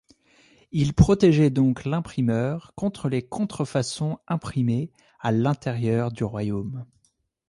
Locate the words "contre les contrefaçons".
2.73-4.17